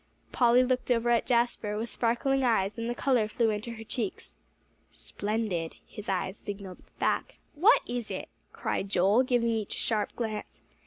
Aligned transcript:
Polly 0.31 0.63
looked 0.63 0.89
over 0.89 1.11
at 1.11 1.27
Jasper, 1.27 1.77
with 1.77 1.93
sparkling 1.93 2.43
eyes, 2.43 2.75
and 2.75 2.89
the 2.89 2.95
color 2.95 3.27
flew 3.27 3.51
into 3.51 3.73
her 3.73 3.83
cheeks. 3.83 4.39
"Splendid!" 4.91 5.75
his 5.85 6.09
eyes 6.09 6.39
signalled 6.39 6.81
back. 6.97 7.37
"What 7.53 7.81
is 7.87 8.09
it?" 8.09 8.29
cried 8.51 8.89
Joel, 8.89 9.21
giving 9.21 9.49
each 9.51 9.75
a 9.75 9.77
sharp 9.77 10.15
glance. 10.15 10.63